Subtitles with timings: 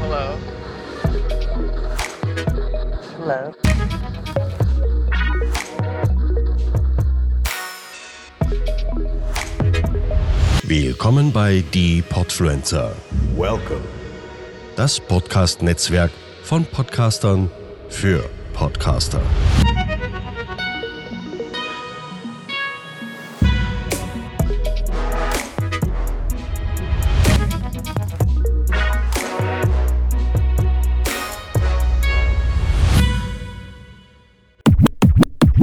[0.00, 0.38] Hello.
[3.18, 3.52] Hello.
[10.62, 12.92] Willkommen bei Die Podfluencer.
[13.36, 13.80] Welcome.
[14.76, 16.10] Das Podcast-Netzwerk
[16.42, 17.50] von Podcastern
[17.88, 19.20] für Podcaster.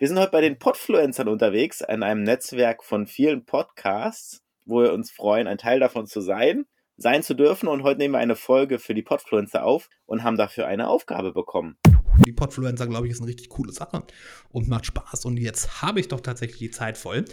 [0.00, 4.92] Wir sind heute bei den Podfluencern unterwegs, an einem Netzwerk von vielen Podcasts, wo wir
[4.92, 6.66] uns freuen, ein Teil davon zu sein,
[6.96, 7.68] sein zu dürfen.
[7.68, 11.32] Und heute nehmen wir eine Folge für die Podfluencer auf und haben dafür eine Aufgabe
[11.32, 11.78] bekommen.
[12.24, 14.04] Die Podfluencer, glaube ich, ist eine richtig coole Sache
[14.52, 15.24] und macht Spaß.
[15.24, 17.24] Und jetzt habe ich doch tatsächlich die Zeit voll.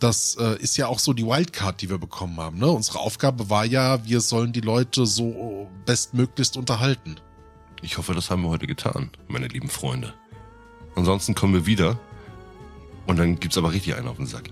[0.00, 2.58] Das äh, ist ja auch so die Wildcard, die wir bekommen haben.
[2.58, 2.68] Ne?
[2.68, 7.20] Unsere Aufgabe war ja, wir sollen die Leute so bestmöglichst unterhalten.
[7.82, 10.12] Ich hoffe, das haben wir heute getan, meine lieben Freunde.
[10.98, 11.96] Ansonsten kommen wir wieder
[13.06, 14.50] und dann gibt's aber richtig einen auf den Sack.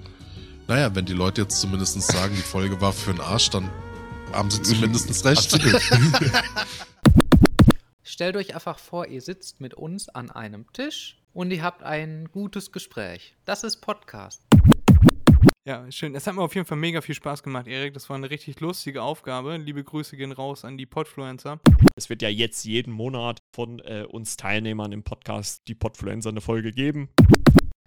[0.69, 3.69] Naja, wenn die Leute jetzt zumindest sagen, die Folge war für den Arsch, dann
[4.33, 5.59] haben sie zumindest recht.
[8.05, 12.29] Stellt euch einfach vor, ihr sitzt mit uns an einem Tisch und ihr habt ein
[12.31, 13.35] gutes Gespräch.
[13.45, 14.41] Das ist Podcast.
[15.67, 16.15] Ja, schön.
[16.15, 17.93] Es hat mir auf jeden Fall mega viel Spaß gemacht, Erik.
[17.93, 19.57] Das war eine richtig lustige Aufgabe.
[19.57, 21.59] Liebe Grüße gehen raus an die Podfluencer.
[21.97, 26.43] Es wird ja jetzt jeden Monat von äh, uns Teilnehmern im Podcast die Podfluencer eine
[26.43, 27.09] Folge geben.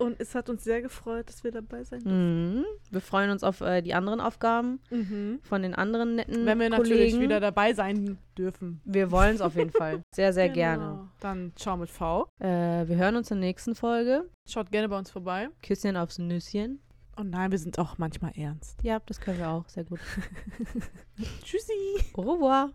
[0.02, 2.56] Und es hat uns sehr gefreut, dass wir dabei sein dürfen.
[2.60, 2.66] Mhm.
[2.90, 5.40] Wir freuen uns auf äh, die anderen Aufgaben Mhm.
[5.44, 7.20] von den anderen netten Wenn wir natürlich Kollegen.
[7.20, 8.82] wieder dabei sein dürfen.
[8.86, 10.02] Wir wollen es auf jeden Fall.
[10.16, 10.84] Sehr, sehr gerne.
[10.86, 11.08] Genau.
[11.20, 12.28] Dann ciao mit V.
[12.40, 12.48] Äh,
[12.88, 14.28] wir hören uns in der nächsten Folge.
[14.50, 15.50] Schaut gerne bei uns vorbei.
[15.62, 16.82] Küsschen aufs Nüsschen.
[17.18, 18.82] Und nein, wir sind auch manchmal ernst.
[18.82, 19.68] Ja, das können wir auch.
[19.68, 20.00] Sehr gut.
[21.44, 21.74] Tschüssi.
[22.14, 22.72] Au revoir.